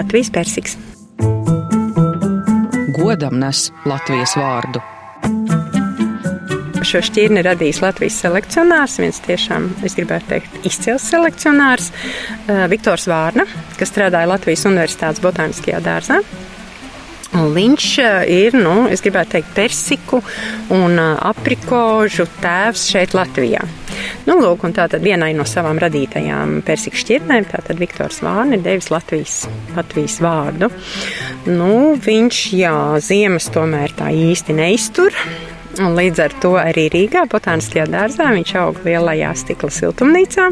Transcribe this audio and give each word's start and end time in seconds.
Latvijas 0.00 0.30
persiks. 0.30 0.76
Godam 2.96 3.34
nes 3.36 3.66
Latvijas 3.84 4.32
vārdu. 4.38 4.80
Šo 6.88 7.02
šķirni 7.04 7.42
radījis 7.44 7.82
Latvijas 7.84 8.16
selekcionārs, 8.22 8.94
viens 9.02 9.20
tiešām, 9.26 9.66
es 9.84 9.98
gribētu 9.98 10.30
teikt, 10.30 10.56
izcils 10.70 11.04
selekcionārs, 11.04 11.90
Viktors 12.72 13.04
Vārna, 13.12 13.44
kas 13.76 13.92
strādāja 13.92 14.30
Latvijas 14.32 14.64
Universitātes 14.70 15.20
botāniskajā 15.20 15.82
dārzā. 15.84 16.22
Un 17.36 17.52
viņš 17.60 17.92
ir, 18.32 18.56
nu, 18.56 18.88
es 18.88 19.04
gribētu 19.04 19.36
teikt, 19.36 19.52
persiku 19.58 20.24
un 20.80 20.96
aprikožu 20.96 22.24
tēvs 22.40 22.88
šeit 22.94 23.12
Latvijā. 23.20 23.68
Nu, 24.28 24.36
lūk, 24.40 24.64
un 24.66 24.74
tātad 24.76 25.04
vienai 25.04 25.30
no 25.36 25.46
savām 25.48 25.78
radītajām 25.80 26.60
persiku 26.66 27.00
šķirnēm, 27.00 27.46
tātad 27.50 27.80
Viktors 27.80 28.20
Vārni 28.24 28.58
ir 28.58 28.64
devis 28.66 28.90
Latvijas, 28.92 29.36
Latvijas 29.76 30.18
vārdu. 30.24 30.68
Nu, 31.48 31.96
viņš, 32.04 32.42
jā, 32.58 32.74
ziemas 33.04 33.48
tomēr 33.54 33.96
tā 33.96 34.10
īsti 34.12 34.56
neiztur. 34.60 35.16
Un 35.80 35.94
līdz 35.96 36.20
ar 36.20 36.34
to 36.42 36.50
arī 36.60 36.88
Rīgā, 36.92 37.22
Botāniskajā 37.30 37.86
dārzā, 37.88 38.26
viņš 38.36 38.50
aug 38.60 38.80
lielajā 38.84 39.30
stikla 39.40 39.70
siltumnīcā. 39.72 40.50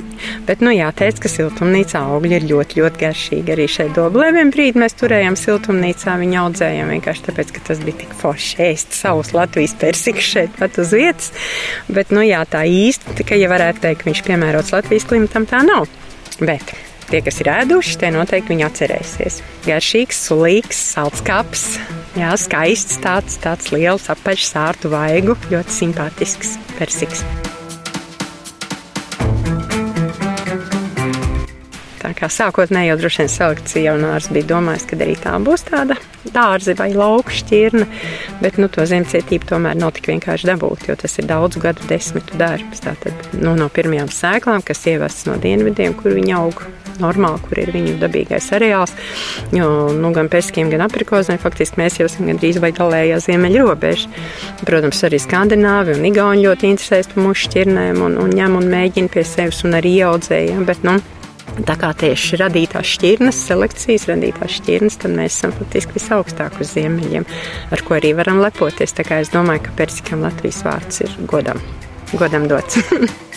Bet, 0.48 0.62
nu, 0.64 0.72
jāteic, 0.72 1.20
ka 1.20 1.28
siltumnīcā 1.28 2.00
augļi 2.14 2.38
ir 2.38 2.46
ļoti, 2.48 2.80
ļoti 2.80 3.02
garšīgi. 3.02 3.52
Arī 3.52 3.66
šeit 3.68 3.92
doblē 3.98 4.30
vienā 4.32 4.54
brīdī 4.54 4.80
mēs 4.80 4.96
turējām 4.96 5.36
siltumnīcā, 5.36 6.16
viņu 6.22 6.40
audzējām 6.46 6.94
vienkārši 6.94 7.26
tāpēc, 7.28 7.52
ka 7.52 7.66
tas 7.68 7.84
bija 7.84 8.00
tik 8.06 8.16
forši 8.16 8.64
ēst 8.70 8.96
savus 8.96 9.34
Latvijas 9.36 9.76
persikus 9.76 10.32
šeit 10.32 10.56
pat 10.56 10.80
uz 10.80 10.96
vietas. 10.96 11.30
Bet, 11.92 12.14
nu, 12.14 12.24
jā, 12.24 12.40
tā 12.48 12.64
īsti, 12.64 13.18
tikai, 13.20 13.42
ja 13.42 13.52
varētu 13.52 13.84
teikt, 13.84 14.00
ka 14.00 14.08
viņš 14.08 14.24
piemērots 14.30 14.72
Latvijas 14.78 15.08
klimatam, 15.12 15.44
tā 15.50 15.60
nav. 15.66 15.90
Bet 16.40 16.72
tie, 17.12 17.20
kas 17.24 17.42
ir 17.44 17.52
ēduši, 17.52 18.00
tie 18.00 18.14
noteikti 18.16 18.54
viņu 18.54 18.68
atcerēsies. 18.68 19.40
Garšīgs, 19.68 20.24
sulīgs, 20.30 20.84
salds 20.96 21.20
kaps, 21.26 21.74
Jā, 22.16 22.32
skaists, 22.40 22.96
tāds, 23.04 23.36
tāds 23.42 23.68
liels, 23.74 24.08
apaļš 24.12 24.48
sārtu 24.48 24.94
vaigu, 24.94 25.36
ļoti 25.52 25.78
simpātisks 25.82 26.56
persiks. 26.78 27.24
Kā 32.18 32.30
sākotnēji 32.32 32.90
jau 32.90 32.98
droši 33.00 33.22
vien 33.22 33.32
selekcija 33.32 33.92
jaunārs 33.92 34.30
bija 34.34 34.50
domājis, 34.54 34.86
ka 34.90 34.98
arī 34.98 35.14
tā 35.18 35.34
būs 35.42 35.66
tāda 35.68 35.98
dārza 36.34 36.74
vai 36.78 36.90
lauka 36.96 37.32
šķirne, 37.34 37.86
bet 38.42 38.58
nu, 38.60 38.68
to 38.72 38.84
zemcietību 38.88 39.48
tomēr 39.48 39.78
nav 39.78 39.94
tik 39.96 40.10
vienkārši 40.12 40.50
dabūt, 40.50 40.88
jo 40.90 40.98
tas 40.98 41.18
ir 41.20 41.28
daudzu 41.30 41.62
gadu 41.62 41.86
desmitu 41.90 42.40
darbs. 42.40 42.82
Tātad 42.84 43.30
nu, 43.38 43.54
no 43.58 43.70
pirmajām 43.72 44.10
sēklām, 44.12 44.64
kas 44.66 44.84
ievests 44.90 45.28
no 45.30 45.38
dienvidiem, 45.40 45.96
kur 45.98 46.16
viņi 46.18 46.36
aug 46.38 46.66
normāli, 46.98 47.40
kur 47.46 47.60
ir 47.62 47.72
viņu 47.74 47.96
dabīgais 48.00 48.48
areāls. 48.56 48.94
Jo 49.54 49.68
nu, 49.94 50.10
gan 50.16 50.30
peskiem, 50.32 50.70
gan 50.72 50.82
aprikozēm 50.88 51.40
faktiski 51.42 51.80
mēs 51.80 52.00
jau 52.00 52.08
esam 52.10 52.28
gandrīz 52.30 52.58
vai 52.62 52.72
galējā 52.76 53.20
ziemeļa 53.28 53.62
robeža. 53.62 54.10
Protams, 54.66 55.04
arī 55.06 55.20
Skandināvi 55.22 55.94
un 55.94 56.08
Igauni 56.08 56.46
ļoti 56.46 56.72
interesēs 56.72 57.12
par 57.12 57.22
mūsu 57.28 57.46
šķirnēm 57.46 58.02
un, 58.04 58.18
un 58.24 58.34
ņem 58.34 58.58
un 58.58 58.68
mēģina 58.74 59.14
pie 59.14 59.24
sevis 59.26 59.62
un 59.68 59.78
arī 59.78 59.98
ieaudzējiem. 60.00 60.66
Bet, 60.68 60.82
nu, 60.86 60.98
Tā 61.66 61.74
kā 61.80 61.90
tieši 61.98 62.38
radītās 62.42 62.92
šķirnes, 62.94 63.40
selekcijas 63.48 64.06
radītās 64.10 64.58
šķirnes, 64.60 64.98
tad 65.02 65.16
mēs 65.18 65.38
esam 65.38 65.54
faktiski 65.56 65.96
visaugstāk 65.98 66.60
uz 66.62 66.74
ziemeļiem, 66.76 67.26
ar 67.74 67.84
ko 67.86 67.98
arī 67.98 68.14
varam 68.18 68.42
lepoties. 68.44 68.94
Tā 68.94 69.06
kā 69.08 69.22
es 69.24 69.32
domāju, 69.34 69.66
ka 69.66 69.78
persikam 69.82 70.22
Latvijas 70.26 70.62
vārds 70.66 71.02
ir 71.06 71.16
godam, 71.30 71.62
godam 72.14 72.46
dots. 72.50 72.78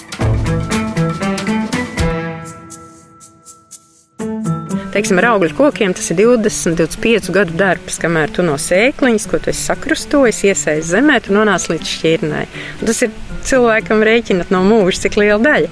teiksim, 4.92 5.20
ar 5.22 5.32
augļu 5.32 5.56
kokiem 5.58 5.94
tas 5.98 6.12
ir 6.12 6.20
20, 6.20 6.76
25 6.78 7.32
gadu 7.34 7.56
darbs, 7.58 7.98
kamēr 8.02 8.32
tu 8.36 8.44
no 8.46 8.58
sēkliņas, 8.60 9.28
ko 9.32 9.40
tu 9.42 9.52
esi 9.54 9.64
sakrustojis, 9.70 10.44
iesaistīts 10.52 10.92
zemē, 10.92 11.22
tu 11.26 11.36
nonāc 11.36 11.66
līdz 11.72 11.94
šķirnei. 11.96 12.44
Tas 12.84 13.02
ir 13.08 13.14
cilvēkam 13.48 14.04
rēķinot 14.08 14.52
no 14.54 14.64
mūža, 14.68 15.06
cik 15.06 15.18
liela 15.22 15.40
daļa. 15.44 15.72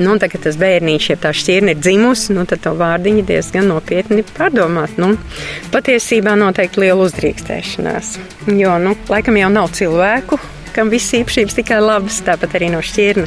Nu, 0.00 0.16
tagad 0.22 0.44
tas 0.46 0.58
bērniņš, 0.60 1.08
ja 1.12 1.18
tā 1.22 1.32
šķirne 1.36 1.74
ir 1.74 1.82
dzimusi, 1.82 2.34
nu, 2.36 2.44
tad 2.48 2.62
to 2.64 2.74
vārdiņu 2.78 3.24
diezgan 3.28 3.70
nopietni 3.72 4.26
pārdomāt. 4.36 4.98
Nu, 5.00 5.14
patiesībā 5.74 6.36
noteikti 6.38 6.84
liela 6.84 7.08
uzdrīkstēšanās, 7.08 8.14
jo, 8.58 8.78
nu, 8.82 8.94
laikam 9.10 9.40
jau 9.40 9.50
nav 9.52 9.72
cilvēku, 9.78 10.40
kam 10.74 10.90
visas 10.92 11.14
īpašības 11.20 11.58
tikai 11.58 11.80
labas, 11.82 12.20
tāpat 12.26 12.56
arī 12.58 12.70
no 12.72 12.82
šķirne, 12.84 13.26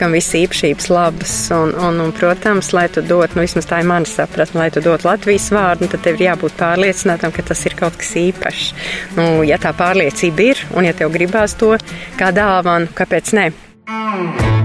kam 0.00 0.16
visas 0.16 0.36
īpašības 0.42 0.90
labas. 0.92 1.34
Un, 1.54 1.74
un, 1.74 2.02
un, 2.04 2.12
protams, 2.16 2.72
lai 2.76 2.86
tu 2.92 3.04
dot, 3.04 3.36
nu 3.36 3.46
vismaz 3.46 3.68
tā 3.68 3.82
ir 3.82 3.90
mana 3.90 4.08
sapratne, 4.08 4.62
lai 4.62 4.68
tu 4.74 4.82
dot 4.84 5.06
Latvijas 5.08 5.50
vārdu, 5.54 5.90
tad 5.92 6.04
tev 6.06 6.18
ir 6.18 6.28
jābūt 6.30 6.58
pārliecinātam, 6.60 7.34
ka 7.34 7.46
tas 7.52 7.64
ir 7.68 7.78
kaut 7.78 7.98
kas 8.00 8.14
īpašs. 8.18 8.70
Nu, 9.18 9.28
ja 9.46 9.60
tā 9.62 9.74
pārliecība 9.76 10.50
ir, 10.52 10.64
un 10.76 10.88
ja 10.88 10.94
tev 10.96 11.12
gribās 11.14 11.56
to 11.58 11.74
kā 12.18 12.32
dāvanu, 12.34 12.90
kāpēc 12.98 13.34
ne? 13.38 13.50
Mm. 13.88 14.57